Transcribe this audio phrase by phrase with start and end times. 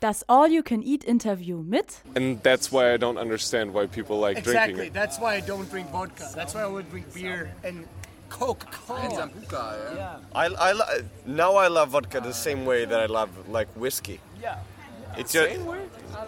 [0.00, 4.88] Das All-You-Can-Eat-Interview mit And that's why I don't understand why people like drinking Exactly.
[4.90, 6.30] That's why I don't drink vodka.
[6.34, 7.84] That's why I would drink beer and
[8.28, 9.30] Coca-Cola.
[10.34, 14.20] I, I lo- now I love vodka the same way that I love like whiskey.
[14.40, 14.58] Yeah.
[15.16, 15.58] It's just,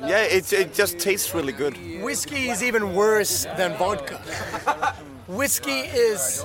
[0.04, 1.76] yeah, it, it just tastes really good.
[2.02, 4.18] Whiskey is even worse than vodka.
[5.40, 6.44] Whiskey is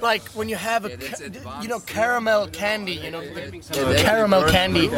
[0.00, 2.92] like when you have a, ca- you know, caramel candy.
[2.92, 4.88] You know, the caramel candy.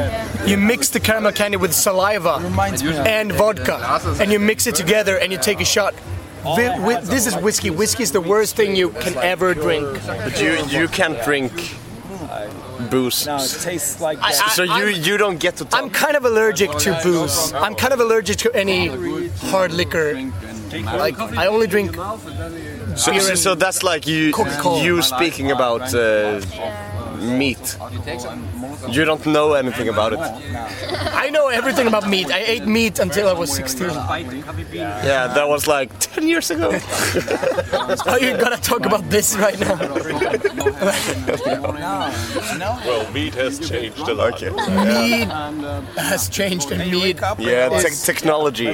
[0.47, 2.35] You mix the caramel candy with saliva
[3.07, 5.95] and vodka, and you mix it together, and you take a shot.
[6.43, 7.71] Vi- wi- this is whiskey.
[7.71, 9.89] Whiskey is the worst thing you can ever drink.
[10.07, 11.53] But you you can't drink
[12.91, 13.27] booze.
[13.27, 14.51] No, it tastes like I- that.
[14.53, 15.81] so you I'm- you don't get to talk.
[15.81, 17.53] I'm kind of allergic to booze.
[17.55, 18.89] I'm kind of allergic to any
[19.51, 20.09] hard liquor.
[21.05, 21.97] Like I only drink
[22.97, 24.33] so, so, so that's like you
[24.83, 26.41] you speaking about uh,
[27.23, 27.77] meat.
[28.89, 30.19] You don't know anything about it.
[30.19, 32.31] I know everything about meat.
[32.31, 33.89] I ate meat until I was 16.
[33.91, 36.73] Yeah, that was like 10 years ago.
[36.73, 39.77] How Are you gonna talk about this right now?
[42.87, 44.35] Well, meat has changed a lot.
[44.43, 44.51] Okay.
[44.51, 45.29] Meat
[45.97, 48.69] has changed and meat Yeah, te- technology.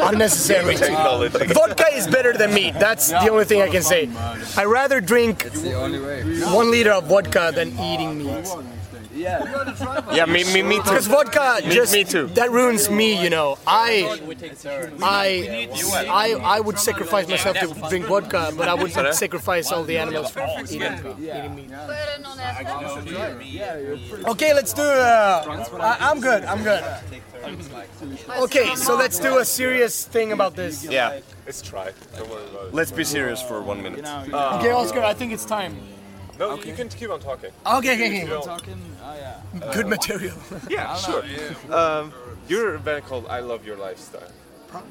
[0.00, 0.76] unnecessary.
[0.88, 1.46] Technology.
[1.46, 2.74] Vodka is better than meat.
[2.78, 4.08] That's the only thing I can say.
[4.56, 5.46] I rather drink
[6.52, 8.46] one liter of vodka than eating meat.
[9.18, 10.82] Yeah, me, me, me too.
[10.82, 12.26] Because vodka just me too.
[12.38, 13.58] that ruins me, you know.
[13.66, 14.20] I
[15.02, 15.68] I
[16.08, 20.30] I I would sacrifice myself to drink vodka, but I would sacrifice all the animals
[20.30, 20.82] for eating,
[21.20, 21.70] eating meat.
[24.26, 24.82] Okay, let's do.
[24.82, 26.44] Uh, I, I'm good.
[26.44, 26.84] I'm good.
[28.40, 30.84] Okay, so let's do a serious thing about this.
[30.84, 31.92] Yeah, Let's try.
[32.16, 32.74] Don't worry about it.
[32.74, 34.04] let's be serious for one minute.
[34.04, 35.76] Okay, Oscar, I think it's time.
[36.38, 37.50] No, you can keep on talking.
[37.66, 38.24] Okay, okay, okay.
[38.24, 39.72] No.
[39.72, 40.36] Good material.
[40.70, 41.24] Yeah, sure.
[41.70, 42.12] Um,
[42.48, 44.32] you're a band called I Love Your Lifestyle,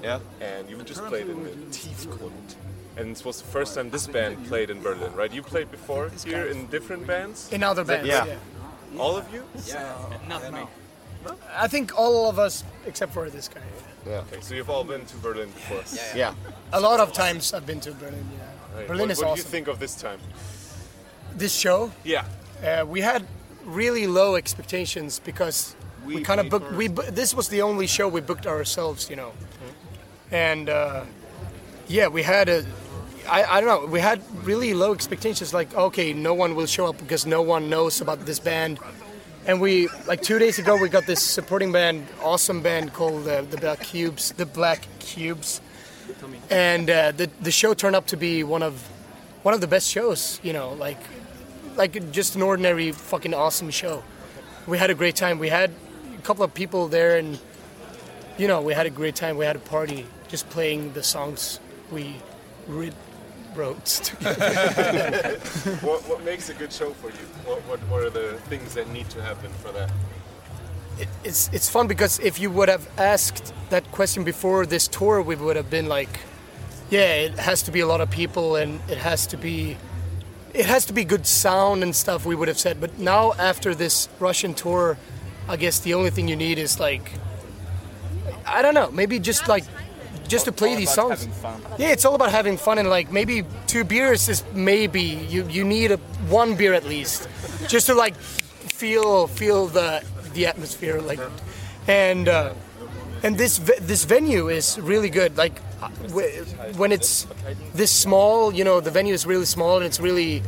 [0.04, 0.20] Yeah.
[0.42, 2.56] and you just played in the Tiefgrund.
[2.98, 5.32] And it was the first time this band played in Berlin, right?
[5.32, 7.52] You played before here in different bands?
[7.52, 8.08] In other bands.
[8.08, 8.26] Yeah.
[8.98, 9.44] All of you?
[9.68, 9.94] Yeah.
[10.28, 10.64] Not me.
[11.26, 11.36] No?
[11.56, 13.62] I think all of us, except for this guy.
[14.06, 14.24] Yeah.
[14.32, 15.84] Okay, so you've all been to Berlin before.
[15.94, 16.34] Yeah.
[16.34, 16.34] Yeah.
[16.74, 18.26] A lot of times I've been to Berlin.
[18.34, 18.78] Yeah.
[18.80, 18.88] Right.
[18.88, 19.52] Berlin what, is what do you awesome.
[19.52, 20.20] think of this time?
[21.38, 22.26] This show, Yeah.
[22.64, 23.24] uh, we had
[23.64, 25.76] really low expectations because
[26.06, 26.72] we, kind of booked.
[26.74, 29.32] We this was the only show we booked ourselves, you know.
[30.32, 31.04] And uh,
[31.88, 32.66] yeah, we had a.
[33.30, 33.92] I, I don't know.
[33.92, 35.54] We had really low expectations.
[35.54, 38.80] Like, okay, no one will show up because no one knows about this band.
[39.46, 43.42] And we like two days ago we got this supporting band, awesome band called uh,
[43.44, 45.62] the Black Cubes, the Black Cubes,
[46.50, 48.74] and uh, the the show turned up to be one of
[49.44, 50.40] one of the best shows.
[50.44, 51.00] You know, like
[51.78, 54.04] like just an ordinary fucking awesome show.
[54.66, 55.40] We had a great time.
[55.40, 55.72] We had
[56.18, 57.40] a couple of people there, and
[58.38, 59.38] you know, we had a great time.
[59.38, 61.60] We had a party just playing the songs
[61.92, 62.16] we
[62.68, 62.92] re-
[63.56, 64.14] wrote.
[65.82, 67.26] What, what makes a good show for you?
[67.46, 69.92] What, what, what are the things that need to happen for that?
[71.00, 75.22] it, it's it's fun because if you would have asked that question before this tour,
[75.22, 76.20] we would have been like,
[76.90, 79.78] yeah, it has to be a lot of people and it has to be
[80.58, 82.26] it has to be good sound and stuff.
[82.26, 84.98] We would have said, but now after this Russian tour,
[85.48, 87.14] I guess the only thing you need is like
[88.46, 89.64] I don't know, maybe just like
[90.28, 91.28] just to play these songs.
[91.78, 95.64] Yeah, it's all about having fun and like maybe two beers is maybe you you
[95.64, 95.98] need a
[96.28, 97.30] one beer at least
[97.68, 100.04] just to like feel feel the
[100.34, 101.20] the atmosphere like
[101.88, 102.54] and uh,
[103.24, 105.62] and this this venue is really good like
[106.76, 107.28] when it's
[107.74, 110.42] this small you know the venue is really small and it's really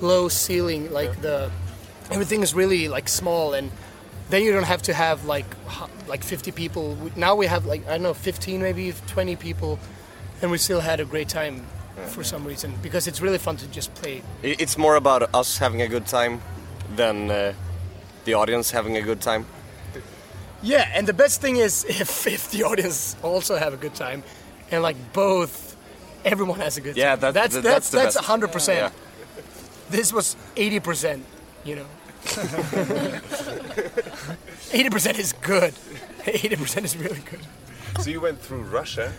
[0.00, 1.50] low ceiling like the
[2.10, 3.70] everything is really like small and
[4.30, 5.46] then you don't have to have like
[6.08, 6.96] like 50 people.
[7.16, 9.78] Now we have like i don't know 15 maybe 20 people
[10.42, 11.64] and we still had a great time
[12.06, 14.22] for some reason because it's really fun to just play.
[14.42, 16.42] It's more about us having a good time
[16.94, 17.54] than uh,
[18.24, 19.46] the audience having a good time.
[20.62, 24.22] yeah and the best thing is if if the audience also have a good time
[24.70, 25.76] and like both
[26.24, 28.92] everyone has a good Yeah, time that- that's that's that's the that's, 100%
[29.90, 31.22] this was 80%
[31.64, 31.86] you know
[34.72, 35.74] 80% is good
[36.24, 37.40] 80% is really good
[38.00, 39.12] So you went through Russia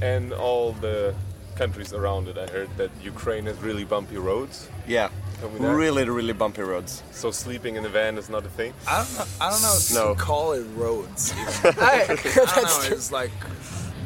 [0.00, 1.14] and all the
[1.56, 2.38] countries around it.
[2.38, 4.68] I heard that Ukraine has really bumpy roads.
[4.86, 5.08] Yeah.
[5.40, 5.74] Tell me that.
[5.74, 7.02] Really, really bumpy roads.
[7.10, 8.72] So sleeping in a van is not a thing.
[8.86, 9.24] I don't know.
[9.40, 9.74] I don't know.
[9.76, 10.14] If No.
[10.14, 11.32] call it roads.
[11.34, 12.80] I, I don't know.
[12.86, 12.96] true.
[12.96, 13.32] It's like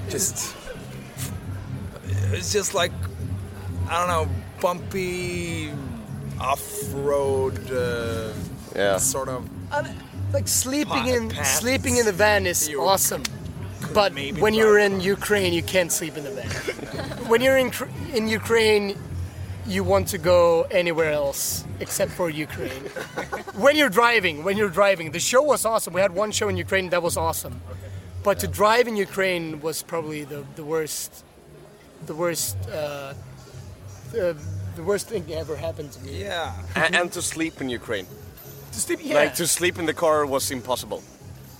[0.09, 0.57] just.
[2.32, 2.93] It's just like
[3.88, 5.70] I don't know, bumpy,
[6.40, 8.32] off-road, uh,
[8.75, 8.96] Yeah.
[8.99, 9.49] sort of.
[10.32, 11.58] like sleeping in paths.
[11.58, 13.23] sleeping in the van is You awesome.
[13.93, 14.12] But
[14.44, 16.49] when you're in Ukraine, you can't sleep in the van.
[17.31, 17.70] when you're in
[18.14, 18.96] in Ukraine,
[19.67, 22.85] you want to go anywhere else except for Ukraine.
[23.64, 25.93] when you're driving, when you're driving, the show was awesome.
[25.93, 27.61] We had one show in Ukraine that was awesome,
[28.23, 31.25] but to drive in Ukraine was probably the, the worst,
[32.06, 33.14] the worst, uh,
[34.12, 34.37] the,
[34.76, 36.20] the worst thing that ever happened to me.
[36.22, 36.52] Yeah.
[36.75, 38.06] and, and to sleep in Ukraine.
[38.72, 41.02] To sleep, yeah, Like to sleep in the car was impossible.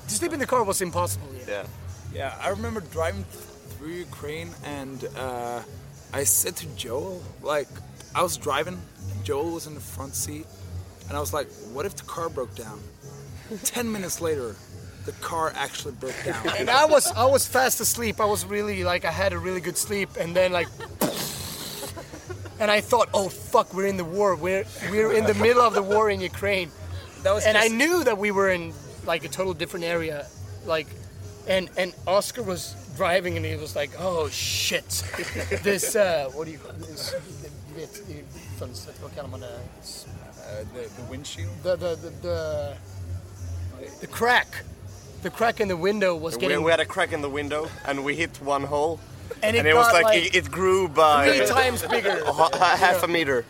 [0.08, 1.28] to sleep in the car was impossible.
[1.38, 1.44] Yeah.
[1.48, 1.66] Yeah.
[2.14, 5.62] Yeah, I remember driving through Ukraine and uh,
[6.12, 7.68] I said to Joel, like,
[8.14, 8.78] I was driving,
[9.24, 10.46] Joel was in the front seat,
[11.08, 12.78] and I was like, what if the car broke down?
[13.64, 14.54] Ten minutes later,
[15.04, 16.46] the car actually broke down.
[16.58, 18.20] and I was I was fast asleep.
[18.20, 20.69] I was really like I had a really good sleep, and then like,
[22.60, 24.37] and I thought, oh fuck, we're in the war.
[24.37, 26.70] We're we're in the middle of the war in Ukraine,
[27.22, 28.72] That was and I knew that we were in
[29.06, 30.26] like a total different area,
[30.66, 30.87] like,
[31.49, 34.88] and and Oscar was driving, and he was like, oh shit,
[35.62, 37.14] this uh, what do you call this,
[37.75, 38.02] vet,
[38.58, 39.60] fönstret, vad kallar man det?
[40.52, 41.50] uh, the, the windshield.
[41.62, 42.76] The the the the,
[44.00, 44.49] the crack.
[45.22, 48.04] The crack in the window was getting we had a crack in the window and
[48.04, 48.98] we hit one hole.
[49.42, 52.24] and it, And it was got, like, it, it grew by three times bigger.
[52.26, 53.44] ha- ha- half a meter.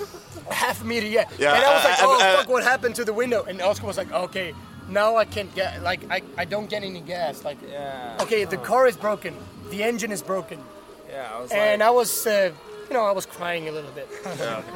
[0.50, 1.28] half a meter, yeah.
[1.38, 3.42] Yeah, and I was like, uh, oh uh, fuck, what happened to the window?
[3.44, 4.54] And Oscar was like, okay,
[4.88, 7.44] now I can't get, like, I, I don't get any gas.
[7.44, 8.18] Like, Yeah.
[8.20, 9.34] okay, the car is broken,
[9.70, 10.60] the engine is broken,
[11.10, 12.52] Yeah, I was and like, I was, uh,
[12.88, 14.08] you know, I was crying a little bit.
[14.38, 14.62] yeah.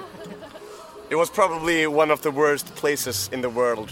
[1.11, 3.91] It was probably one of the worst places in the world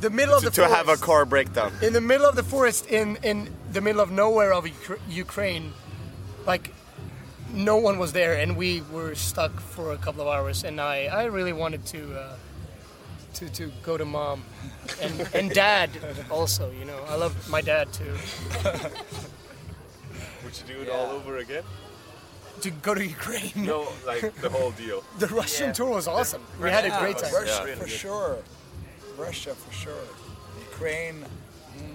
[0.00, 1.72] the middle of to, the to have a car breakdown.
[1.82, 5.72] in the middle of the forest, in in the middle of nowhere of Ukra- Ukraine,
[6.46, 6.72] like.
[7.54, 10.64] No one was there, and we were stuck for a couple of hours.
[10.64, 12.36] And I, I really wanted to, uh,
[13.38, 14.42] to, to go to mom,
[15.00, 15.88] and and dad
[16.30, 16.70] also.
[16.78, 18.12] You know, I love my dad too.
[20.44, 21.64] Would you do it all over again?
[22.60, 23.52] to go to Ukraine.
[23.56, 25.02] No, like the whole deal.
[25.18, 26.42] The Russian tour was awesome.
[26.60, 27.32] We had a great time.
[27.32, 27.74] Russia Yeah.
[27.76, 28.36] for sure.
[29.18, 29.92] Russia for sure.
[30.70, 31.24] Ukraine,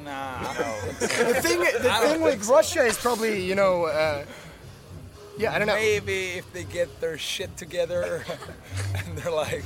[0.04, 0.54] nah.
[1.00, 4.26] The thing, the thing with Russia is probably, you know, uh,
[5.38, 5.76] yeah, I don't know.
[5.76, 8.24] Maybe if they get their shit together
[8.96, 9.64] and they're like,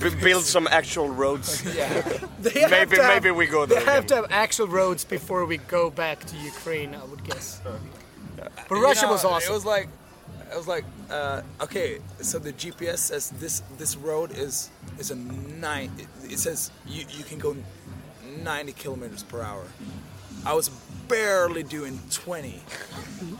[0.00, 1.62] B- build some actual roads.
[1.76, 2.02] yeah,
[2.40, 4.08] They have Maybe- to have- maybe we go They there have again.
[4.08, 7.60] to have actual roads before we go back to Ukraine, I would guess.
[8.36, 9.50] But You Russia know, was awesome.
[9.52, 9.88] It was like,
[10.50, 15.16] it was like, uh, okay, so the GPS says this this road is is a
[15.16, 15.90] nine.
[15.98, 17.56] It, it says you you can go
[18.42, 19.64] 90 kilometers per hour.
[20.44, 20.68] I was
[21.08, 22.60] barely doing 20,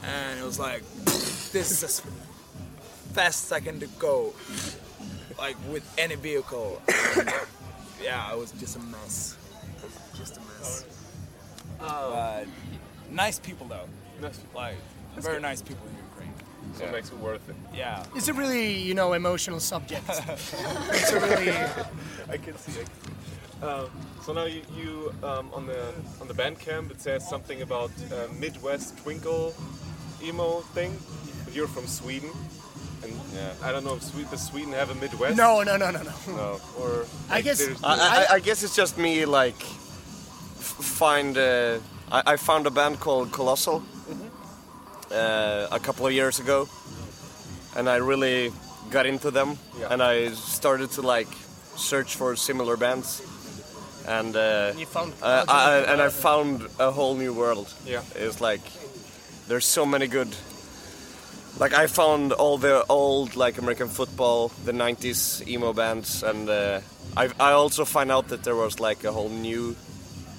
[0.05, 2.00] and it was like, this is as
[3.12, 4.35] fast as I can go,
[5.38, 6.82] like with any vehicle.
[7.17, 7.32] And,
[8.02, 9.37] yeah, it was just a mess.
[9.76, 10.85] It was just a mess.
[11.79, 12.47] But
[13.11, 13.87] nice people though.
[14.20, 14.41] Nice.
[14.55, 14.76] Like
[15.17, 16.06] very nice people in
[16.76, 16.93] Ukraine.
[16.93, 17.56] So it makes it worth it.
[17.75, 18.05] Yeah.
[18.14, 20.02] It's a really, you know, emotional subject.
[20.08, 21.50] it's a really,
[22.31, 22.88] I can see it.
[23.62, 23.88] Um,
[24.23, 25.81] so now you, you um, on the
[26.20, 29.55] on the Bandcamp it says something about uh, Midwest twinkle
[30.23, 30.93] emo thing.
[31.44, 32.31] But you're from Sweden,
[33.02, 33.12] and
[33.62, 35.37] I don't know if Sweden, does Sweden have a Midwest?
[35.38, 36.12] no, no, no, no, no.
[36.37, 36.61] No.
[36.78, 39.61] Or I guess- there's- I, I, I guess it's just me like
[40.61, 41.37] find.
[41.38, 41.78] Uh,
[42.12, 43.83] I, I found a band called Colossal
[45.13, 46.69] uh, a couple of years ago,
[47.77, 48.53] and I really
[48.91, 49.93] got into them, Yeah.
[49.93, 51.29] and I started to like
[51.77, 53.23] search for similar bands,
[54.09, 57.73] and uh, You found uh, I, and I found a whole new world.
[57.87, 58.03] Yeah.
[58.15, 58.63] it's like
[59.49, 60.29] there's so many good.
[61.59, 66.81] Like I found all the old like American football, the '90s emo bands, and uh,
[67.17, 69.75] I I also find out that there was like a whole new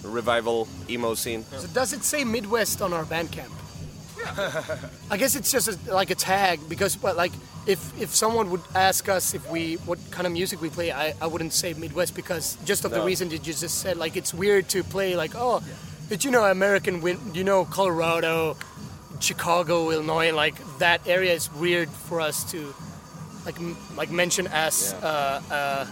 [0.03, 1.43] revival emo scene.
[1.57, 3.51] So does it say Midwest on our Bandcamp?
[5.11, 7.31] I guess it's just a, like a tag because, but like,
[7.65, 11.13] if if someone would ask us if we what kind of music we play, I,
[11.21, 13.97] I wouldn't say Midwest because just of the reason that you just said.
[13.97, 15.73] Like, it's weird to play like, oh, yeah.
[16.09, 17.01] but you know American?
[17.33, 18.57] You know Colorado,
[19.19, 22.73] Chicago, Illinois, like that area is weird for us to
[23.45, 25.85] like m- like mention as uh, uh,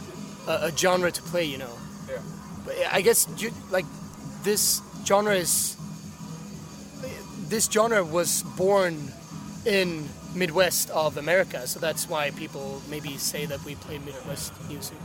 [0.67, 1.43] a, genre to play.
[1.45, 1.73] You know.
[2.09, 2.19] Yeah.
[2.65, 3.85] But I guess ju- like
[4.43, 5.75] this genre is
[7.49, 9.11] this genre was born
[9.65, 14.97] in Midwest of America, so that's why people maybe say that we play Midwest music.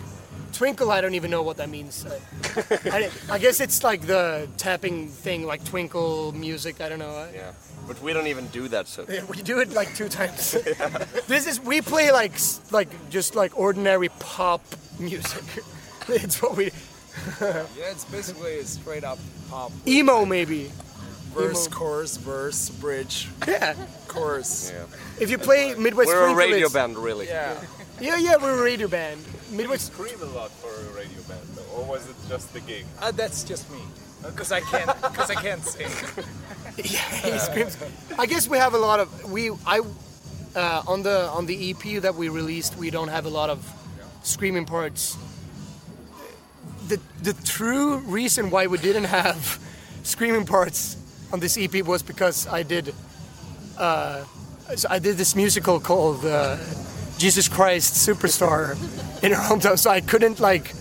[0.52, 2.04] Twinkle, I don't even know what that means.
[2.04, 6.80] I, I, I guess it's like the tapping thing, like twinkle music.
[6.80, 7.28] I don't know.
[7.32, 7.52] Yeah,
[7.86, 8.88] but we don't even do that.
[8.88, 10.52] So yeah, we do it like two times.
[11.28, 12.32] this is we play like
[12.72, 14.62] like just like ordinary pop
[14.98, 15.64] music.
[16.08, 16.72] it's what we
[17.40, 19.18] Yeah, it's basically a straight up
[19.48, 19.70] pop.
[19.86, 20.72] Emo maybe.
[21.34, 21.76] Verse, Emo.
[21.76, 23.74] chorus, verse, bridge, Yeah.
[24.08, 24.72] chorus.
[24.74, 24.84] Yeah.
[25.20, 27.26] If you play Midwest We're a radio it's- band, really.
[27.28, 27.54] Yeah.
[28.00, 29.20] Yeah, yeah, we're a radio band.
[29.50, 29.86] You Midwest.
[29.92, 32.84] scream a lot for a radio band, though, or was it just the gig?
[33.00, 33.80] Uh, that's just me.
[34.22, 35.88] Because I can't, because I can't sing.
[36.76, 37.00] Yeah,
[37.32, 37.76] he screams.
[38.18, 39.50] I guess we have a lot of we.
[39.66, 39.80] I
[40.56, 43.58] uh, on the on the EP that we released, we don't have a lot of
[44.22, 45.16] screaming parts.
[46.88, 49.58] The the true reason why we didn't have
[50.02, 50.96] screaming parts
[51.32, 52.94] on this EP was because I did.
[53.78, 54.24] Uh,
[54.88, 56.56] I did this musical called uh,
[57.18, 58.76] Jesus Christ Superstar
[59.22, 60.74] in our hometown, so I couldn't like,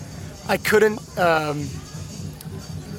[0.48, 1.00] I couldn't.
[1.18, 1.64] Um,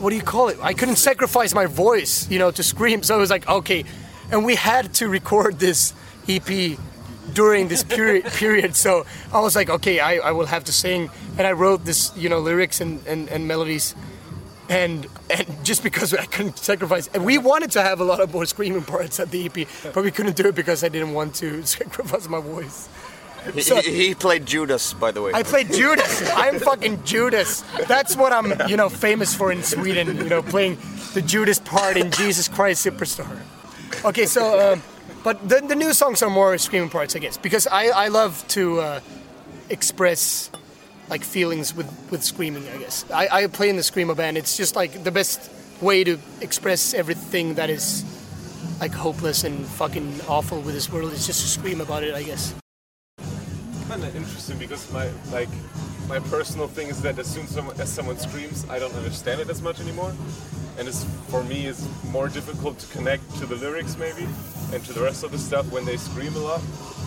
[0.01, 0.59] what do you call it?
[0.63, 3.03] I couldn't sacrifice my voice, you know, to scream.
[3.03, 3.85] So I was like, okay,
[4.33, 5.93] and we had to record this
[6.29, 6.79] EP
[7.33, 8.25] during this period.
[8.33, 8.75] period.
[8.75, 12.17] So I was like, okay, I, I will have to sing, and I wrote this,
[12.17, 13.95] you know, lyrics and, and, and melodies,
[14.71, 18.33] and and just because I couldn't sacrifice, and we wanted to have a lot of
[18.33, 21.35] more screaming parts at the EP, but we couldn't do it because I didn't want
[21.37, 22.89] to sacrifice my voice.
[23.55, 25.33] He, So- he, he played Judas, by the way.
[25.35, 26.23] I played Judas.
[26.35, 27.63] I'm fucking Judas.
[27.89, 30.17] That's what I'm, you know, famous for in Sweden.
[30.19, 30.77] You know, playing
[31.15, 33.27] the Judas part in Jesus Christ Superstar.
[34.05, 34.83] Okay, so, um,
[35.25, 38.47] but the, the new songs are more screaming parts, I guess, because I, I love
[38.49, 39.01] to uh,
[39.71, 40.51] express
[41.11, 42.67] like feelings with, with screaming.
[42.69, 44.39] I guess I, I play in the screamo band.
[44.39, 45.51] It's just like the best
[45.83, 48.05] way to express everything that is
[48.81, 51.13] like hopeless and fucking awful with this world.
[51.13, 52.15] Is just to scream about it.
[52.15, 52.55] I guess.
[53.89, 55.49] kind of interesting because my like
[56.11, 59.41] my personal thing is that as soon as someone, as someone screams, I don't understand
[59.41, 60.13] it as much anymore,
[60.77, 64.27] and it's for me it's more difficult to connect to the lyrics maybe
[64.73, 66.61] and to the rest of the stuff when they scream a lot.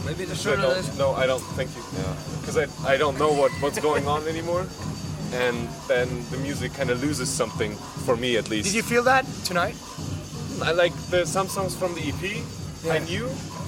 [0.06, 1.44] Maybe the 'Cause I shorter don't, no, I don't.
[1.60, 1.84] Thank you.
[2.40, 4.66] Because I, I don't know what, what's going on anymore,
[5.34, 8.66] and then the music kind of loses something for me at least.
[8.68, 9.76] Did you feel that tonight?
[10.64, 12.24] I like the some songs from the EP.
[12.90, 13.06] I Yeah.
[13.10, 13.26] knew,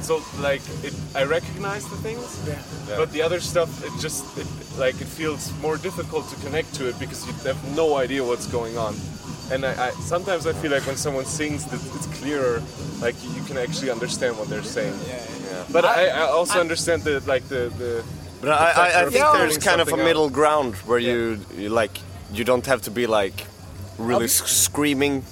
[0.07, 2.25] so like it, I recognize the things.
[2.47, 2.97] Yeah.
[2.97, 4.47] But the other stuff, it just it,
[4.77, 8.47] like it feels more difficult to connect to it because you have no idea what's
[8.47, 8.95] going on.
[9.51, 12.61] And I, I sometimes I feel like when someone sings, that it's clearer.
[13.01, 14.97] Like you can actually understand what they're saying.
[15.07, 15.63] Yeah.
[15.71, 18.03] But I, I also understand the like the the.
[18.41, 20.33] But I, I, I think there's kind of a middle out.
[20.33, 21.97] ground where you, you like
[22.31, 23.47] you don't have to be like
[23.97, 25.23] really s- screaming.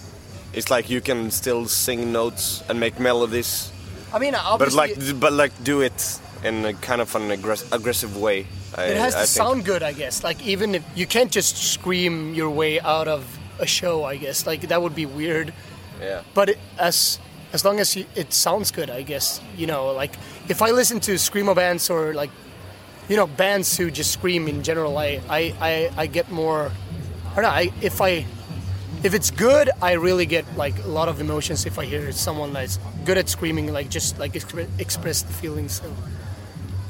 [0.53, 3.71] It's like you can still sing notes and make melodies,
[4.13, 7.71] I mean, obviously, but like but like do it in a kind of an aggress-
[7.71, 8.45] aggressive way.
[8.75, 10.23] I, it has to sound good, I guess.
[10.23, 13.25] Like even if you can't just scream your way out of
[13.59, 14.45] a show, I guess.
[14.45, 15.53] Like that would be weird.
[16.01, 16.21] Yeah.
[16.33, 17.19] But it, as
[17.53, 19.41] as long as you, it sounds good, I guess.
[19.57, 20.13] You know, like
[20.47, 22.31] if I listen to screamo bands or like
[23.09, 26.71] you know bands who just scream in general, I I, I, I get more.
[27.31, 27.49] I don't know.
[27.49, 28.25] I, if I
[29.03, 32.53] if it's good, I really get like a lot of emotions if I hear someone
[32.53, 35.81] that's good at screaming, like just like expre- express the feelings.
[35.81, 35.93] So,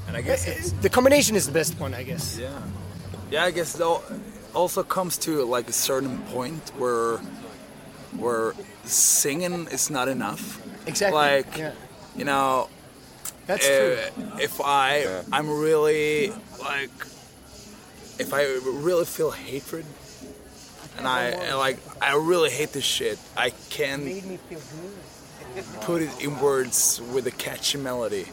[0.08, 2.38] And I guess it's the combination is the best one, I guess.
[2.38, 2.52] Yeah.
[3.32, 4.04] Yeah, I guess it al-
[4.54, 7.18] also comes to like a certain point where
[8.18, 8.54] where
[8.86, 10.62] singing is not enough.
[10.86, 11.18] Exactly.
[11.18, 11.72] Like yeah.
[12.16, 12.70] you know,
[13.48, 14.24] That's uh, true.
[14.40, 16.92] if I I'm really like
[18.20, 18.44] if I
[18.86, 19.86] really feel hatred
[20.98, 24.04] and I and, like I really hate this shit, I can't
[25.82, 28.26] put it in words with a catchy melody.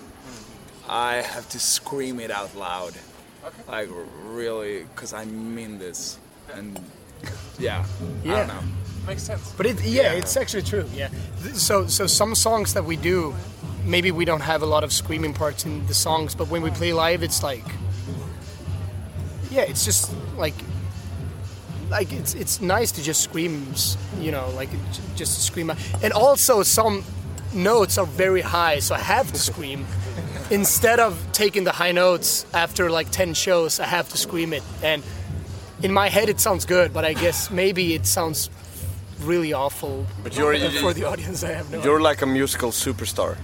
[0.89, 2.95] I have to scream it out loud.
[3.69, 3.89] Like
[4.25, 6.19] really, because I mean this.
[6.55, 6.79] And
[7.59, 7.85] yeah,
[8.25, 8.37] I Yeah.
[8.39, 8.63] don't know.
[9.07, 9.53] Makes sense.
[9.57, 10.85] But it, yeah, it's actually true.
[10.95, 11.09] Yeah.
[11.55, 13.35] So so some songs that we do,
[13.85, 16.71] maybe we don't have a lot of screaming parts in the songs, but when we
[16.71, 17.65] play live, it's like,
[19.51, 20.55] yeah, it's just like,
[21.91, 23.67] like it's it's nice to just scream,
[24.19, 24.71] you know, like
[25.17, 25.73] just scream.
[26.03, 27.05] And also some
[27.53, 29.87] notes are very high, so I have to scream.
[30.51, 34.63] Instead of taking the high notes after like ten shows, I have to scream it.
[34.83, 35.03] And
[35.83, 38.51] in my head, it sounds good, but I guess maybe it sounds
[39.23, 41.45] really awful But you're for the audience.
[41.45, 41.83] I have no.
[41.83, 43.37] you're like a musical superstar.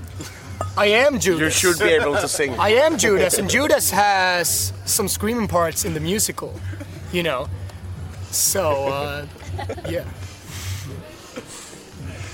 [0.77, 1.63] I am Judas.
[1.63, 2.59] You should be able to sing.
[2.69, 6.53] I am Judas, and Judas has some screaming parts in the musical,
[7.13, 7.49] you know.
[8.37, 9.27] So, uh,
[9.89, 10.05] yeah.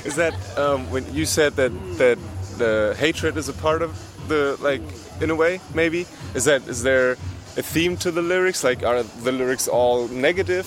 [0.05, 2.19] Is that um, when you said that that
[2.59, 3.97] the hatred is a part of
[4.29, 4.83] the like
[5.21, 6.07] in a way maybe?
[6.35, 8.65] Is that is there a theme to the lyrics?
[8.65, 10.67] Like are the lyrics all negative,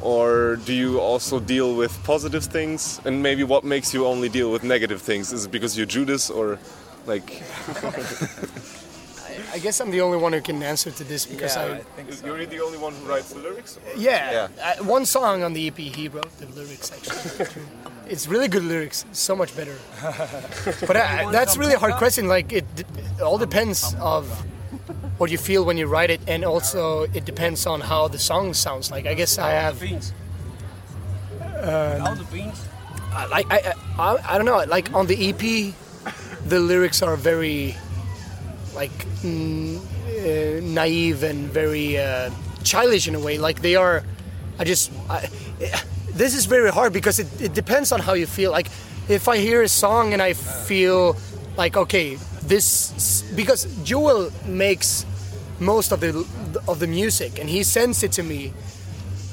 [0.00, 3.00] or do you also deal with positive things?
[3.04, 5.32] And maybe what makes you only deal with negative things?
[5.32, 6.60] Is it because you're Judas or
[7.04, 7.42] like?
[9.52, 11.78] I guess I'm the only one who can answer to this because Yeah, I, I
[11.96, 12.26] think so.
[12.26, 13.76] You're the only one who writes the lyrics?
[13.76, 13.98] Or?
[13.98, 17.46] yeah, I, one song on the EP he wrote the lyrics actually.
[18.08, 19.76] it's really good lyrics, so much better.
[20.86, 22.28] but I, that's really a hard question.
[22.28, 24.24] Like it, it all depends of
[25.18, 28.54] what you feel when you write it, and also it depends on how the song
[28.54, 28.90] sounds.
[28.90, 29.80] Like I guess I have.
[29.80, 30.12] beans.
[31.40, 32.64] Uh, the beans.
[33.12, 34.64] I- like I, I, I don't know.
[34.66, 35.74] Like on the EP,
[36.46, 37.76] the lyrics are very,
[38.74, 42.30] like, mm, uh, naive and very uh,
[42.64, 43.38] childish in a way.
[43.38, 44.02] Like they are.
[44.58, 44.90] I just.
[45.08, 45.28] I,
[46.14, 48.50] this is very hard because it, it depends on how you feel.
[48.50, 48.68] Like
[49.08, 51.16] if I hear a song and I feel
[51.56, 55.06] like okay, this because Joel makes
[55.60, 56.26] most of the
[56.68, 58.52] of the music and he sends it to me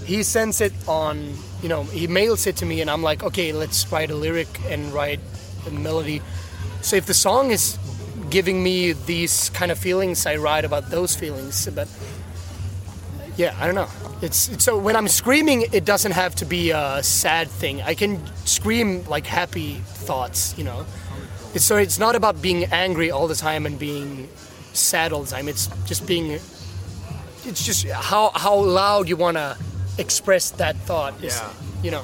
[0.06, 3.52] he sends it on you know he mails it to me and i'm like okay
[3.52, 5.20] let's write a lyric and write
[5.68, 6.22] a melody
[6.82, 7.78] so if the song is
[8.30, 11.88] giving me these kind of feelings i write about those feelings but
[13.38, 13.88] yeah i don't know.
[14.22, 17.82] It's, it's so when i'm screaming it doesn't have to be a sad thing.
[17.82, 19.76] I can scream like happy
[20.08, 20.86] thoughts you know?
[21.54, 24.28] It's, so it's not about being angry all the time and being
[24.74, 25.48] sad all the time.
[25.48, 26.32] It's just being
[27.46, 29.58] it's just how how loud you want to
[29.98, 31.50] express that thought is Yeah.
[31.82, 32.04] you know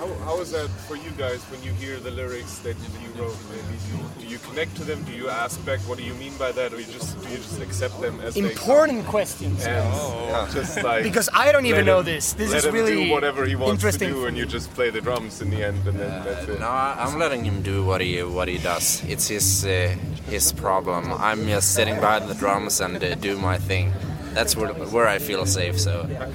[0.00, 3.36] How, how is that for you guys when you hear the lyrics that you wrote?
[3.50, 5.02] Maybe do you, do you connect to them?
[5.04, 7.36] Do you ask back what do you mean by that, or you just do you
[7.36, 11.84] just accept them as important questions they come and just like because i don't even
[11.84, 14.24] let know him- this this is him really do whatever he wants to interesting do,
[14.26, 16.60] and you just play the drums in the end, and then that's it.
[16.60, 19.02] No, I- I'm letting him do what he what he does.
[19.12, 19.94] It's his uh,
[20.34, 21.12] his problem.
[21.12, 23.92] I'm just sitting behind the drums and uh, do my thing.
[24.36, 25.76] That's where where I feel safe.
[25.78, 26.28] So, yeah.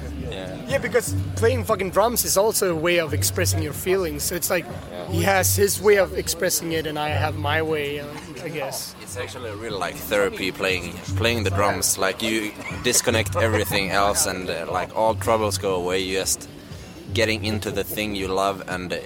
[0.68, 4.50] Yeah because playing fucking drums is also a way of expressing your feelings so it's
[4.50, 4.66] like
[5.10, 8.06] he has his way of expressing it and i have my way uh,
[8.42, 11.96] i guess It's actually really like therapy playing playing the drums.
[11.96, 12.52] Like you
[12.84, 16.00] disconnect everything else and uh, like all troubles go away.
[16.00, 16.48] You just
[17.14, 18.98] getting into the thing you love and uh,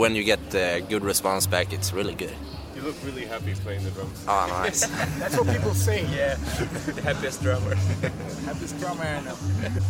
[0.00, 2.34] when you get uh, good response back, it's really good.
[2.88, 4.24] You look really happy playing the drums.
[4.26, 4.86] Oh, nice.
[5.18, 6.36] that's what people say Yeah,
[6.94, 7.74] the happiest drummer.
[8.46, 9.28] happiest this drummer and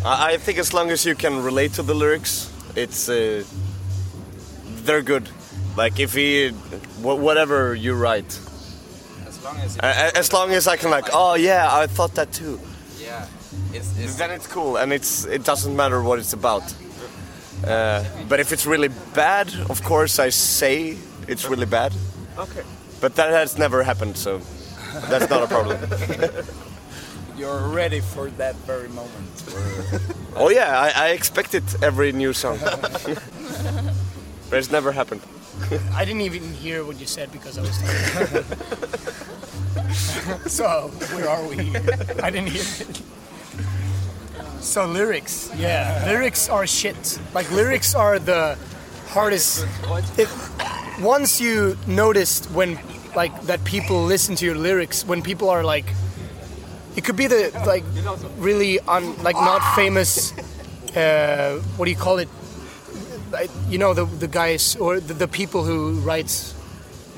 [0.04, 3.44] I, I think as long as you can relate to the lyrics, it's uh,
[4.84, 5.28] they're good.
[5.76, 6.48] Like if he,
[7.02, 8.40] wh- whatever you write,
[9.28, 12.16] as long as A- a- as long as I can like, oh yeah, I thought
[12.16, 12.58] that too.
[13.00, 13.28] yeah,
[13.72, 16.64] it's, it's Then it's cool, and it's it doesn't matter what it's about.
[17.64, 20.96] Uh, but if it's really bad, of course I say
[21.28, 21.92] it's really bad.
[22.36, 22.62] Okay.
[23.00, 24.40] But that has never happened, so
[25.08, 25.78] that's not a problem.
[27.38, 29.44] you're ready for that very moment.
[30.36, 32.58] Oh yeah, I, I expect it every new song.
[32.62, 35.20] but it's never happened.
[35.94, 38.44] i didn't even hear what you said because i was tired
[40.46, 41.74] so where are we
[42.22, 43.02] i didn't hear it
[44.60, 48.56] so lyrics yeah lyrics are shit like lyrics are the
[49.08, 49.66] hardest
[50.16, 50.30] if,
[51.00, 52.78] once you noticed when
[53.14, 55.86] like that people listen to your lyrics when people are like
[56.96, 57.84] it could be the like
[58.38, 60.32] really un like not famous
[60.96, 62.28] uh, what do you call it?
[63.68, 66.54] You know the the guys or the, the people who writes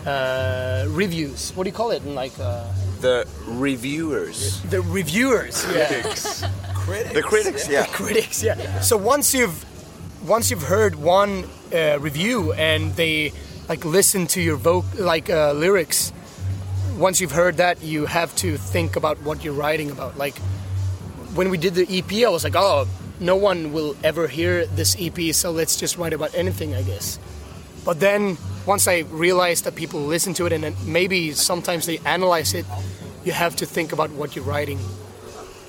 [0.06, 1.52] uh, reviews.
[1.54, 2.02] What do you call it?
[2.04, 2.64] In like uh,
[3.00, 6.02] The reviewers, the reviewers yeah.
[6.74, 7.86] Critics, the critics, yeah.
[7.86, 8.80] critics yeah.
[8.80, 9.64] So once you've
[10.26, 13.32] once you've heard one uh, review and they
[13.70, 16.12] like listen to your voc like uh, lyrics.
[16.98, 20.18] Once you've heard that you have to think about what you're writing about.
[20.18, 20.36] Like
[21.38, 22.88] when we did the ep i was like oh
[23.20, 27.20] no one will ever hear this ep so let's just write about anything i guess.
[27.84, 32.54] But then once i realized that people listen to it and maybe sometimes they analyze
[32.54, 32.66] it
[33.24, 34.80] you have to think about what you're writing.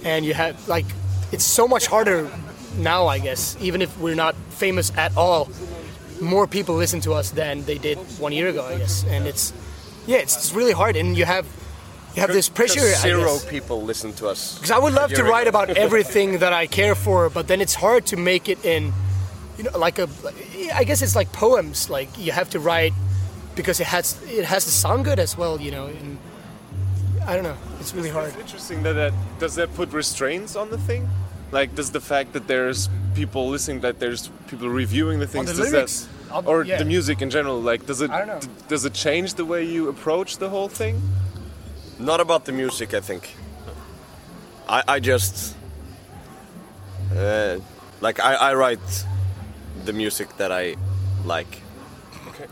[0.04, 0.88] And you have like
[1.32, 2.32] it's so much harder
[2.78, 5.50] now i guess even if we're not famous at all
[6.22, 9.54] more people listen to us than they did one year ago i guess and it's
[10.08, 11.46] yeah it's, it's really hard and you have
[12.16, 13.46] you have this pressure I Zero guess.
[13.46, 14.56] people listen to us.
[14.56, 17.76] because i would love to write about everything that i care for but then it's
[17.76, 18.94] hard to make it in
[19.58, 20.08] you know like a
[20.76, 22.94] i guess it's like poems like you have to write
[23.56, 26.18] because it has it has to sound good as well you know and
[27.26, 30.70] i don't know it's really hard It's interesting that, that does that put restraints on
[30.70, 31.10] the thing?
[31.52, 35.64] Like, does the fact that there's people listening, that there's people reviewing the things, the
[35.64, 36.78] does lyrics, that, or yeah.
[36.78, 38.40] the music in general, like, does it I don't know.
[38.40, 41.02] d- does it change the way you approach the whole thing?
[42.00, 43.36] Not about the music, I think.
[44.70, 45.56] I, I just
[47.16, 47.58] uh,
[48.00, 49.06] like I, I write
[49.84, 50.76] the music that I
[51.26, 51.62] like,
[52.30, 52.46] Okay.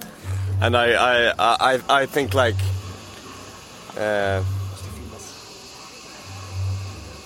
[0.62, 1.34] and I I
[1.76, 2.56] I, I think like
[3.98, 4.44] uh,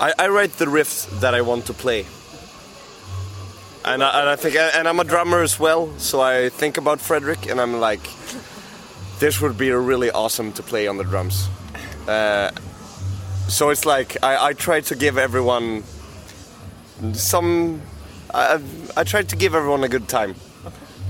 [0.04, 2.06] I, I write the riffs that I want to play.
[3.86, 7.00] And I, and I think, and I'm a drummer as well, so I think about
[7.00, 8.02] Frederick, and I'm like,
[9.20, 11.48] this would be really awesome to play on the drums.
[12.06, 12.52] Uh,
[13.48, 15.84] so it's like I, I try to give everyone
[17.14, 17.82] some.
[18.34, 18.60] I,
[18.98, 20.36] I try to give everyone a good time.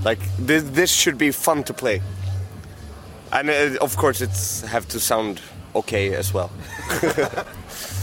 [0.04, 2.00] Like this, this should be fun to play,
[3.32, 5.40] and uh, of course it's have to sound
[5.74, 6.52] okay as well.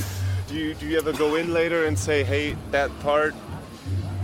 [0.52, 3.34] Do you do you ever go in later and say, hey, that part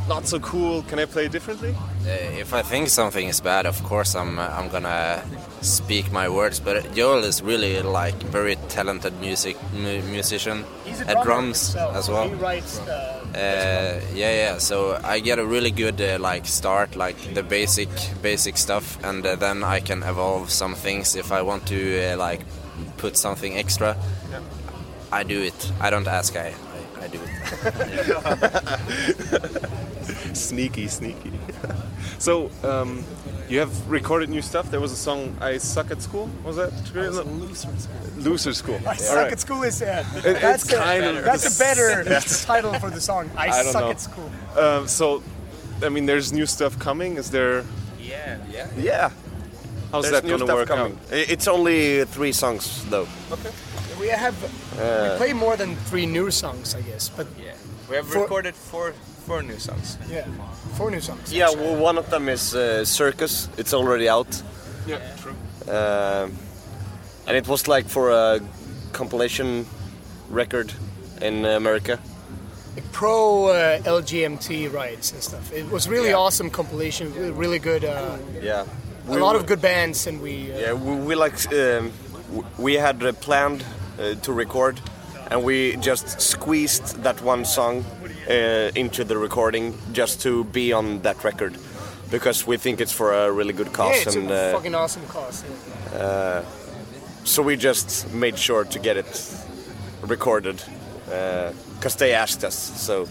[0.10, 0.82] not so cool?
[0.84, 1.74] Can I play differently?
[2.06, 5.24] Uh, if I think something is bad, of course I'm uh, I'm gonna
[5.62, 6.60] speak my words.
[6.60, 10.66] But Joel is really like very talented music mu- musician
[11.08, 12.28] at drums as well.
[12.30, 12.80] He writes.
[12.80, 14.58] Uh, Uh, yeah, yeah.
[14.60, 17.90] So I get a really good uh, like start, like the basic
[18.22, 22.18] basic stuff, and uh, then I can evolve some things if I want to uh,
[22.30, 22.42] like
[22.98, 23.96] put something extra.
[25.12, 25.72] I do it.
[25.80, 26.36] I don't ask.
[26.36, 26.54] I
[27.00, 27.28] I, I do it.
[30.36, 31.32] Sneaky, sneaky.
[32.20, 33.04] so, um,
[33.50, 34.70] you have recorded new stuff.
[34.72, 37.10] There was a song "I Suck at School." Was that true?
[38.17, 38.80] Loser School.
[38.86, 39.32] I All suck right.
[39.32, 42.46] at school is uh, It- that's it's a, kind of that's a better Yes.
[42.46, 43.30] title for the song.
[43.36, 43.89] I, I don't suck know.
[43.91, 44.30] at school.
[44.58, 45.24] Um, so,
[45.84, 47.17] I mean, there's new stuff coming.
[47.17, 47.63] Is there?
[48.00, 48.67] Yeah, yeah.
[48.78, 49.10] Yeah,
[49.91, 50.93] How's there's that gonna work coming.
[50.93, 51.00] out?
[51.12, 53.08] It's only three songs though.
[53.99, 57.10] We have we play more than three new songs, I guess.
[57.10, 57.53] But Yeah.
[57.89, 58.93] We have For- recorded four
[59.25, 59.97] four new songs.
[60.12, 60.25] yeah,
[60.77, 61.31] four new songs.
[61.33, 63.49] Yeah, well, one of them is uh, Circus.
[63.57, 64.43] It's already out.
[64.88, 65.36] Yeah, true.
[65.67, 66.31] Um
[67.27, 68.39] and it was like for a
[68.93, 69.65] compilation
[70.29, 70.73] record
[71.21, 71.97] in America.
[72.91, 75.51] pro uh, LGBT rights and stuff.
[75.53, 76.25] It was really Yeah.
[76.25, 77.12] awesome compilation.
[77.39, 77.83] Really good.
[77.83, 78.65] Uh, Yeah.
[79.10, 80.51] a lot of good bands, and we.
[80.53, 81.91] Uh, Yeah, we, we like um,
[82.57, 83.65] we had uh, planned uh,
[83.97, 84.79] to record,
[85.31, 87.83] and we just squeezed that one song
[88.29, 91.57] uh, into the recording just to be on that record,
[92.12, 94.75] because we think it's for a really good cause, yeah, it's and a uh, fucking
[94.75, 95.43] awesome cause.
[95.93, 96.43] yeah.
[97.23, 99.36] so we just made sure to get it
[100.01, 100.62] recorded,
[101.05, 102.55] because they asked us.
[102.55, 103.07] So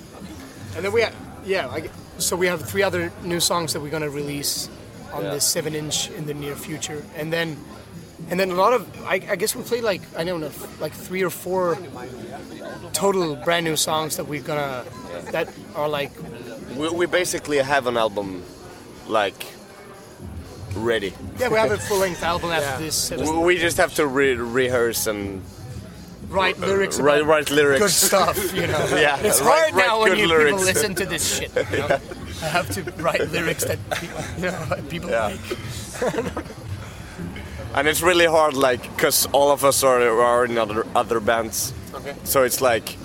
[0.76, 1.12] And then we, ha-
[1.44, 4.70] yeah, I so we have three other new songs that we're gonna release
[5.12, 5.34] on Yeah.
[5.34, 7.56] this seven inch in the near future, and then,
[8.30, 10.50] and then a lot of, I, I guess we played like I don't know,
[10.80, 11.78] like three or four
[12.92, 14.84] total brand new songs that we're gonna,
[15.32, 16.12] that are like,
[16.76, 18.42] we, we basically have an album,
[19.06, 19.46] like
[20.74, 21.12] ready.
[21.38, 23.10] yeah, we have a full length album after this.
[23.12, 25.42] uh, We we just have to re- rehearse and
[26.28, 27.80] write lyrics, write, write lyrics.
[27.80, 28.86] good stuff, you know.
[28.96, 30.50] Yeah, it's write- hard write now when you lyrics.
[30.52, 31.52] people listen to this shit.
[31.70, 32.00] You know?
[32.42, 35.26] I have to write lyrics that people, you know, people Yeah.
[35.26, 36.44] like.
[37.76, 41.72] And it's really hard like because all of us are, are in other other bands
[41.94, 42.14] Okay.
[42.24, 42.96] so it's like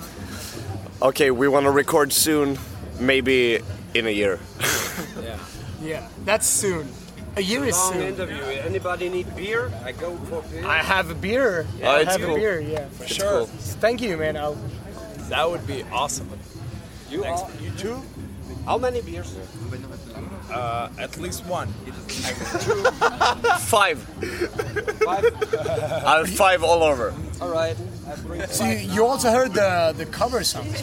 [1.00, 2.58] okay we want to record soon
[3.00, 3.60] maybe
[3.94, 4.38] in a year
[5.22, 5.38] Yeah,
[5.82, 6.88] yeah that's soon.
[7.36, 8.02] A year is Long soon.
[8.02, 8.42] interview.
[8.42, 9.72] Anybody need beer?
[9.86, 10.66] I go for beer.
[10.66, 11.66] I have a beer.
[11.82, 12.34] Oh, I have cool.
[12.36, 12.60] a beer.
[12.60, 13.30] Yeah, for It's sure.
[13.30, 13.46] cool.
[13.80, 14.36] Thank you, man.
[14.36, 14.58] I'll,
[15.30, 16.28] That would be awesome.
[17.08, 18.02] you, are, you too?
[18.66, 19.34] How many beers?
[20.52, 21.68] Uh, at least one.
[23.58, 25.24] five Five.
[26.04, 27.76] i have five all over All right.
[28.48, 30.82] So you, you also heard the the cover songs.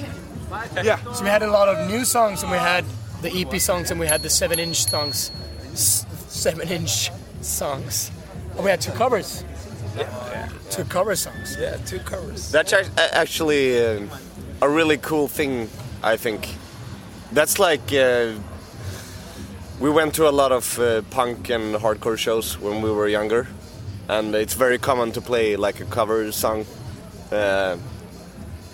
[0.83, 0.97] Yeah.
[1.13, 2.83] So we had a lot of new songs, and we had
[3.21, 5.31] the EP songs, and we had the seven-inch songs,
[5.73, 8.11] S- seven-inch songs.
[8.55, 9.43] And we had two covers.
[9.95, 10.49] Yeah.
[10.71, 11.55] Two cover songs.
[11.59, 12.51] Yeah, two covers.
[12.51, 14.07] that's actually uh,
[14.61, 15.69] a really cool thing
[16.03, 16.55] i think
[17.31, 18.33] that's like uh,
[19.79, 23.47] we went to a lot of uh, punk and hardcore shows when we were younger
[24.07, 26.65] and it's very common to play like a cover song
[27.31, 27.77] uh,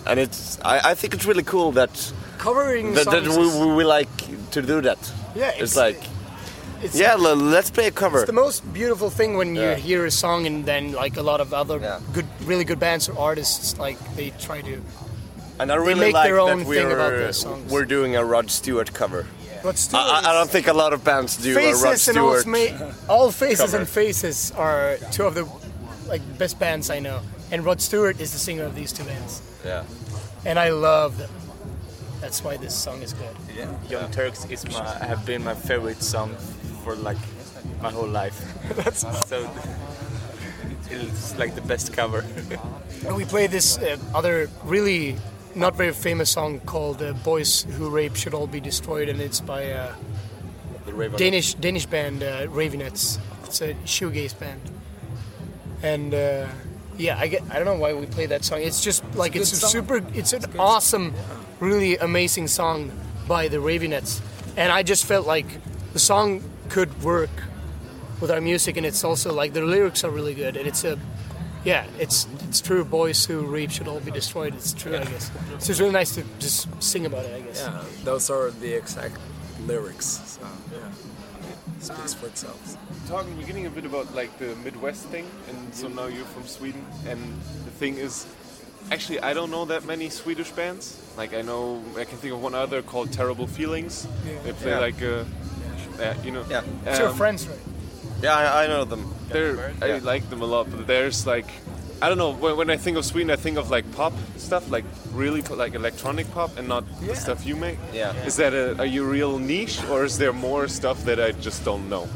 [0.06, 4.08] and it's I, I think it's really cool that Covering that, that we, we, like
[4.50, 4.98] to do that.
[5.34, 5.98] yeah, It's, like,
[6.82, 8.18] it's, yeah, l- let's play a cover.
[8.18, 9.74] It's the most beautiful thing when you Yeah.
[9.74, 12.00] hear a song and then like a lot of other Yeah.
[12.12, 14.82] good, really good bands or artists like they try to.
[15.58, 19.26] and I really like their own that we're, we're doing a Rod Stewart cover.
[19.62, 22.08] But still, I, I- I don't think a lot of bands do a Rod faces
[22.08, 23.78] and all, ma- all faces cover.
[23.78, 25.46] and faces are two of the
[26.08, 29.42] like best bands I know, and Rod Stewart is the singer of these two bands,
[29.64, 29.84] yeah.
[30.44, 31.30] and I love them.
[32.20, 33.36] That's why this song is good.
[33.56, 33.68] Yeah.
[33.88, 36.34] Young Turks is my have been my favorite song
[36.84, 37.18] for like
[37.82, 38.38] my whole life.
[38.76, 39.48] That's so
[40.90, 42.24] it's like the best cover.
[43.06, 45.16] And we play this uh, other really
[45.56, 49.40] not very famous song called uh, "Boys Who Rape Should All Be Destroyed," and it's
[49.40, 49.90] by
[50.86, 51.18] Raven.
[51.18, 53.18] Danish Danish band uh, Raveonettes.
[53.44, 54.60] It's a shoegaze band,
[55.82, 56.46] and uh,
[56.98, 57.42] Yeah, I get.
[57.50, 58.62] I don't know why we play that song.
[58.62, 60.02] It's just like a it's, a super.
[60.14, 61.14] It's an awesome,
[61.60, 62.90] really amazing song
[63.28, 64.20] by the Raveonettes,
[64.56, 65.46] and I just felt like
[65.92, 67.30] the song could work
[68.20, 70.98] with our music, and it's also like the lyrics are really good, and it's a.
[71.66, 72.84] Yeah, it's it's true.
[72.84, 74.54] Boys who reap should all be destroyed.
[74.54, 75.30] It's true, I guess.
[75.58, 77.34] So it's really nice to just sing about it.
[77.34, 77.60] I guess.
[77.66, 79.18] Yeah, those are the exact
[79.66, 80.06] lyrics.
[80.38, 80.88] So yeah,
[81.76, 82.76] it speaks for itself.
[83.08, 86.24] talking in the beginning a bit about like the Midwest thing, and so now you're
[86.34, 87.18] from Sweden, and
[87.64, 88.26] the thing is,
[88.92, 90.96] actually, I don't know that many Swedish bands.
[91.18, 94.06] Like I know, I can think of one other called Terrible Feelings.
[94.44, 94.78] They play Yeah.
[94.86, 95.26] like a,
[96.00, 96.62] uh, you know, Yeah.
[96.86, 97.58] It's your um, friends, right?
[98.22, 99.12] Yeah, I, I know them.
[99.30, 100.00] They're, I Yeah.
[100.02, 101.46] like them a lot, but there's like,
[102.00, 102.30] I don't know.
[102.32, 105.54] When, when I think of Sweden, I think of like pop stuff, like really po-
[105.56, 107.78] like electronic pop, and not the stuff you make.
[107.92, 108.12] Yeah.
[108.26, 111.64] Is that a, are you real niche, or is there more stuff that I just
[111.64, 112.08] don't know?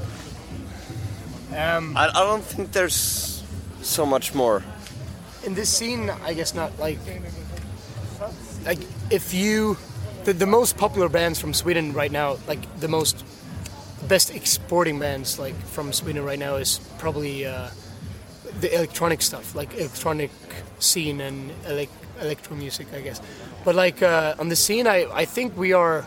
[1.56, 3.42] Um, I, I don't think there's
[3.82, 4.62] so much more.
[5.44, 6.98] in this scene, I guess not like
[8.64, 8.78] like
[9.10, 9.76] if you
[10.24, 13.24] the, the most popular bands from Sweden right now, like the most
[14.08, 17.68] best exporting bands like from Sweden right now is probably uh,
[18.60, 20.30] the electronic stuff, like electronic
[20.78, 21.88] scene and elec-
[22.20, 23.20] electro music, I guess.
[23.64, 26.04] But like uh, on the scene, I, I think we are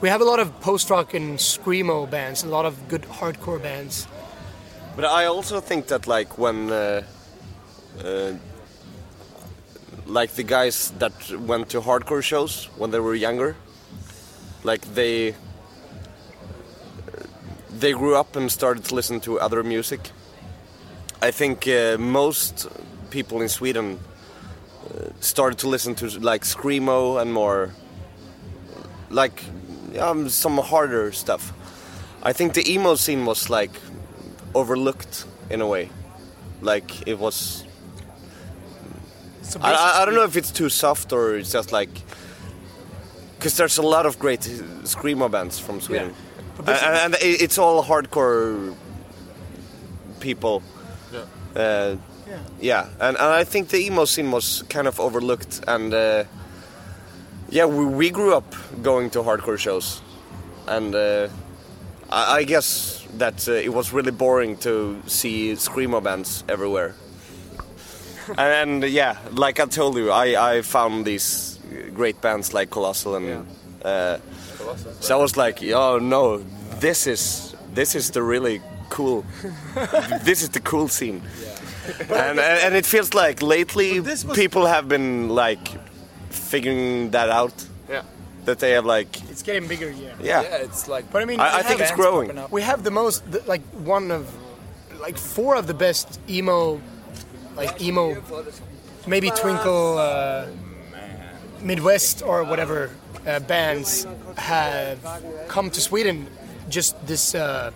[0.00, 3.62] we have a lot of post rock and screamo bands, a lot of good hardcore
[3.62, 4.06] bands.
[4.96, 7.02] But I also think that like when uh,
[8.04, 8.32] uh,
[10.06, 13.56] like the guys that went to hardcore shows when they were younger,
[14.64, 15.34] like they
[17.80, 20.10] they grew up and started to listen to other music.
[21.22, 22.68] I think uh, most
[23.10, 23.98] people in Sweden
[24.84, 27.74] uh, started to listen to like screamo and more
[29.10, 29.42] like
[29.98, 31.52] um, some harder stuff.
[32.22, 33.72] I think the emo scene was like
[34.54, 35.90] overlooked in a way.
[36.60, 37.64] Like it was.
[39.42, 41.90] So I, I, don't know if it's too soft or it's just like.
[43.36, 44.40] Because there's a lot of great
[44.82, 46.27] screamo bands from Sweden, But
[46.66, 46.68] and,
[47.14, 48.74] and it's all hardcore
[50.20, 50.62] people.
[51.12, 51.24] Yeah.
[51.56, 51.96] Uh,
[52.28, 52.38] Yeah.
[52.60, 56.24] yeah, and, and I think the emo scene was kind of overlooked, and uh,
[57.48, 60.02] yeah, we, we grew up going to hardcore shows,
[60.66, 61.28] and uh,
[62.10, 66.94] I, I guess that uh, it was really boring to see screamo bands everywhere.
[68.36, 71.58] and, yeah, like I told you, I, I found these
[71.94, 73.46] great bands like Colossal, and
[73.82, 74.18] uh,
[75.00, 76.38] so I was like, oh no,
[76.80, 79.24] this is this is the really cool,
[80.24, 81.22] this is the cool scene.
[82.00, 84.00] And, and and it feels like lately
[84.34, 85.68] people have been like
[86.30, 87.54] figuring that out.
[87.88, 88.02] Yeah.
[88.44, 90.14] That they have like it's getting bigger, yeah.
[90.20, 90.42] yeah.
[90.42, 91.10] Yeah, it's like.
[91.12, 92.30] But I mean, I- I think it's growing.
[92.50, 94.26] We have the most, the, like one of,
[95.00, 96.80] like four of the best emo,
[97.56, 98.16] like emo,
[99.06, 100.46] maybe Twinkle, uh,
[101.60, 102.90] Midwest or whatever
[103.26, 104.98] uh, bands have
[105.48, 106.26] come to Sweden.
[106.68, 107.70] Just this uh,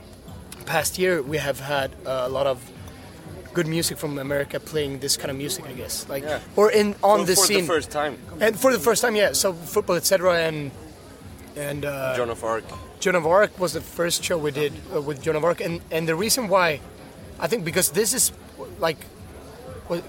[0.66, 2.59] past year, we have had a lot of
[3.55, 6.09] good music from America playing this kind of music, I guess.
[6.09, 6.24] Like,
[6.57, 8.18] or in on For- the for scene, for the first time.
[8.40, 9.33] and for the first time, yeah.
[9.33, 10.38] So football, etc.
[10.40, 10.70] And
[11.57, 12.64] and uh, Joan of Arc.
[13.00, 15.81] Joan of Arc was the first show we did uh, with Joan of Arc, and
[15.90, 16.81] and the reason why,
[17.40, 18.33] I think because this is
[18.78, 18.98] like,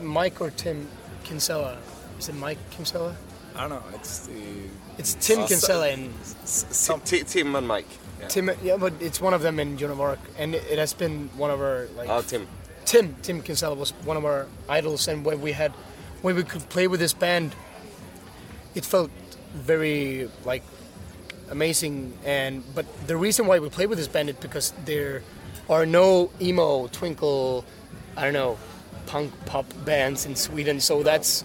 [0.01, 0.87] Mike or Tim
[1.23, 1.77] Kinsella?
[2.19, 3.15] Is it Mike Kinsella?
[3.55, 3.83] I don't know.
[3.95, 4.33] It's the.
[4.97, 6.13] It's Tim Uh, Kinsella and
[6.45, 7.87] Some, T- Tim and Mike.
[8.29, 8.49] Tim.
[8.63, 11.29] Yeah, but it's one of them in Joan of Arc, and it, it has been
[11.37, 12.09] one of our like.
[12.09, 12.47] Oh, Tim.
[12.85, 15.71] Tim Tim Kinsella was one of our idols, and when we had
[16.21, 17.55] when we could play with this band,
[18.75, 19.09] it felt
[19.53, 20.63] very like
[21.49, 22.13] amazing.
[22.25, 25.21] And but the reason why we play with this band is because there
[25.69, 27.65] are no emo, twinkle,
[28.15, 28.57] I don't know,
[29.05, 30.79] punk pop bands in Sweden.
[30.79, 31.43] So that's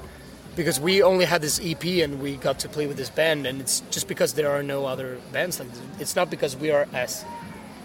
[0.59, 3.61] because we only had this EP and we got to play with this band, and
[3.61, 5.81] it's just because there are no other bands like this.
[6.01, 7.25] It's not because we are as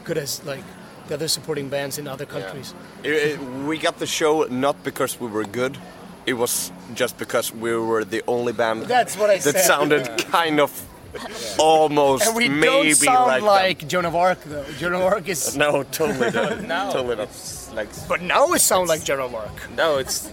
[0.03, 0.63] good as like
[1.07, 2.73] the other supporting bands in other countries.
[3.03, 5.77] It- it- we got the show not because we were good.
[6.25, 9.65] It was just because we were the only band That's what I that said.
[9.65, 10.71] sounded kind of
[11.59, 13.43] almost And we maybe don't sound like,
[13.81, 13.88] like.
[13.88, 14.65] Joan of Arc though.
[14.79, 16.62] Joan of Arc is, No, totally not.
[16.75, 17.29] Now totally not.
[17.75, 19.57] like but now we sound like Joan of Arc.
[19.77, 20.31] no, it's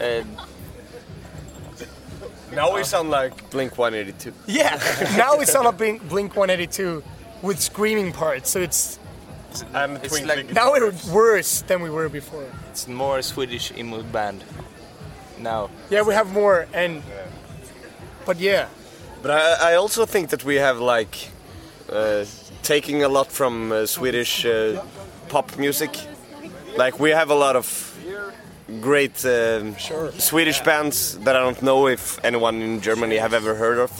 [0.00, 0.24] uh,
[2.58, 4.32] Now we sound like Blink 182.
[4.46, 4.76] Yeah,
[5.16, 7.02] now we sound like Blink, Blink 182
[7.42, 8.50] with screaming parts.
[8.50, 8.98] So it's
[9.74, 12.44] And It's Twinkle like- now we're worse than we were before.
[12.70, 14.44] it's more Swedish emo band
[15.38, 15.70] now.
[15.90, 17.02] Yeah, we have more and.
[18.26, 18.66] But yeah,
[19.22, 21.16] But I, I also think that we have like
[21.92, 22.24] uh,
[22.62, 24.82] taking a lot from uh, Swedish uh,
[25.28, 25.90] pop music.
[26.76, 27.66] Like we have a lot of
[28.80, 29.76] great um,
[30.18, 33.90] Swedish bands that I don't know if anyone in Germany have ever heard of.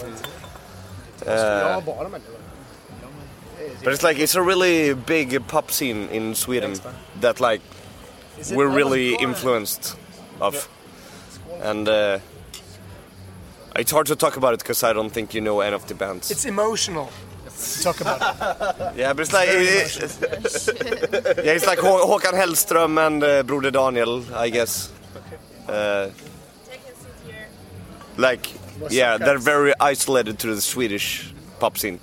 [1.27, 1.81] Uh,
[3.83, 6.79] but it's like it's a really big pop scene in Sweden
[7.21, 7.61] that like
[8.53, 9.97] we're really influenced
[10.41, 10.69] of,
[11.63, 12.19] and uh,
[13.77, 15.95] it's hard to talk about it because I don't think you know any of the
[15.95, 16.31] bands.
[16.31, 17.11] It's emotional
[17.85, 18.97] talk about it.
[18.99, 19.65] Yeah, but it's like it,
[21.45, 24.91] yeah, it's like Hå- Håkan Hellström and uh, Broder Daniel, I guess.
[25.69, 26.11] Uh,
[28.17, 28.49] like,
[28.91, 32.01] yeah, they're very isolated to the Swedish pop scene.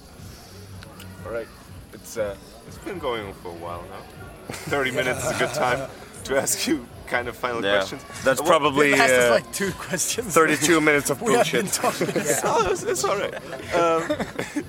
[1.26, 1.48] All right.
[1.94, 2.36] It's uh,
[2.68, 4.54] it's been going on for a while now.
[4.70, 5.90] 30 minutes is a good time
[6.26, 8.04] to ask you kind of final Yeah, questions.
[8.24, 10.34] that's What- probably Asked us uh, like two questions.
[10.34, 11.74] 32 minutes of we have been bullshit.
[11.74, 12.08] talking.
[12.44, 13.34] Oh, it's, it's all right.
[13.76, 14.64] Um,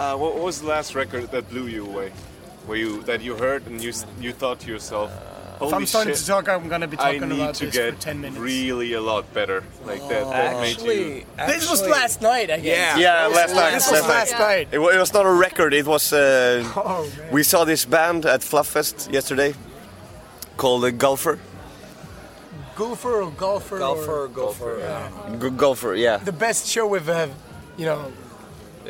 [0.00, 2.10] uh, what, what was the last record that blew you away?
[2.66, 3.92] Where you that you heard and you
[4.24, 5.10] you thought to yourself,
[5.60, 7.94] If I'm starting shit, to talk, I'm gonna be I talking need about to this
[7.94, 8.38] for 10 minutes.
[8.40, 9.58] really a lot better."
[9.90, 10.24] Like that.
[10.36, 10.90] that made you.
[10.90, 12.98] Actually, this was actually- last night, I guess.
[12.98, 13.04] Yeah.
[13.06, 13.72] Yeah, last night.
[13.76, 14.64] This was last night.
[14.66, 14.74] last.
[14.74, 15.70] It, wa- it was not a record.
[15.74, 16.12] It was.
[16.12, 17.32] Uh, Oh, man.
[17.36, 19.54] we saw this band at Flufffest yesterday
[20.56, 21.38] called uh, Golfer.
[22.76, 23.78] Golfer or golfer?
[23.78, 24.78] Golfer, Or golfer.
[24.78, 25.38] Yeah.
[25.40, 26.16] G- Golfer, yeah.
[26.24, 27.26] the best show we've, uh,
[27.76, 28.00] you know,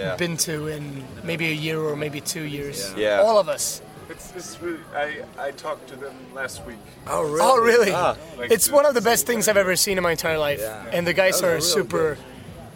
[0.00, 0.16] Yeah.
[0.16, 2.92] been to in maybe a year or maybe two years.
[2.96, 3.20] Yeah.
[3.24, 3.82] All of us.
[4.08, 4.80] It's, it's really.
[4.94, 5.06] I
[5.46, 6.82] I talked to them last week.
[7.06, 7.40] Oh, really?
[7.42, 7.92] Oh, really?
[7.92, 8.16] Ah.
[8.38, 10.60] Like it's the- one of the best things I've ever seen in my entire life.
[10.60, 10.94] Yeah.
[10.96, 12.18] And the guys are are real super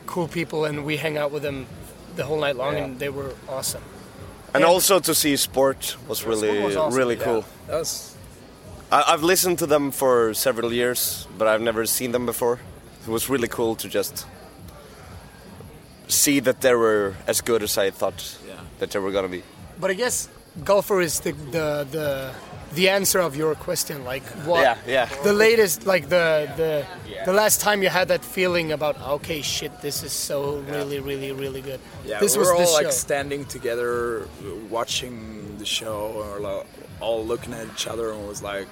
[0.07, 1.67] cool people, and we hang out with them
[2.17, 3.83] the whole night long, and they were awesome.
[4.55, 4.69] And Yeah.
[4.75, 7.25] also to see Sport was really, was awesome, really yeah.
[7.25, 7.45] cool.
[7.67, 8.15] That was
[8.93, 12.59] I, I've listened to them for several years, but I've never seen them before.
[13.07, 14.27] It was really cool to just
[16.09, 18.39] see that they were as good as I thought
[18.79, 19.43] that they were gonna be.
[19.81, 20.29] But I guess
[20.65, 22.33] golfer is the the the,
[22.75, 24.05] the answer of your question.
[24.05, 24.61] Like what?
[24.63, 25.23] Yeah, yeah.
[25.23, 26.85] The latest, like the the
[27.25, 31.33] the last time you had that feeling about okay, shit, this is so really, really,
[31.33, 31.81] really good.
[32.05, 32.91] Yeah, this we was were all this like show.
[32.91, 34.29] standing together,
[34.71, 36.67] watching the show, or like,
[37.01, 38.69] all looking at each other, and was like,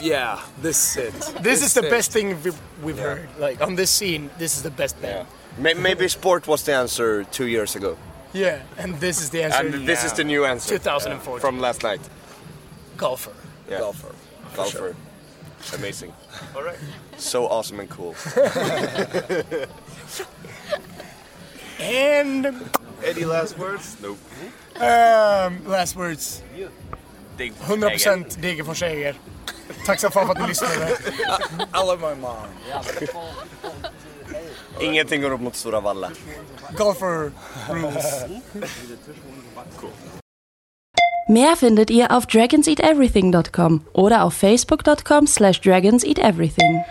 [0.00, 1.42] "Yeah, this is it.
[1.42, 3.28] this is the it." best thing we've, we've heard.
[3.38, 5.26] Like on this scene, this is the best band.
[5.56, 7.96] May- Maybe Sport was the answer two years ago.
[8.34, 9.66] Yeah, and this is the answer.
[9.66, 10.78] And this is the new answer.
[10.78, 11.40] 2014.
[11.40, 12.00] From last night.
[12.96, 13.32] golfer.
[13.70, 13.78] Yeah.
[13.80, 14.12] Golfer.
[14.56, 14.94] Golfer.
[15.74, 16.12] Amazing.
[16.56, 16.78] All right.
[17.16, 18.14] So awesome and cool.
[21.80, 22.46] And
[23.04, 23.96] Any last words?
[24.02, 24.18] Nope.
[24.76, 26.42] um, last words.
[27.38, 29.14] 100% Degerfors äger.
[29.86, 30.74] Tack så fan för att ni lyssnade.
[31.74, 32.48] I love my mom.
[34.80, 36.10] Ingenting går upp mot Stora Valla.
[36.76, 37.32] Golfer
[37.68, 38.24] rules.
[41.30, 46.84] Mehr findet ihr auf dragonseateverything.com oder auf facebook.com slash dragonseateverything.